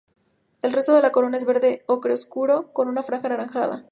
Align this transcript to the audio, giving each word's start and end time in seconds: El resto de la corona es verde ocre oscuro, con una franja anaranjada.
El 0.63 0.71
resto 0.73 0.95
de 0.95 1.01
la 1.03 1.11
corona 1.11 1.37
es 1.37 1.45
verde 1.45 1.83
ocre 1.85 2.13
oscuro, 2.15 2.73
con 2.73 2.87
una 2.87 3.03
franja 3.03 3.27
anaranjada. 3.27 3.85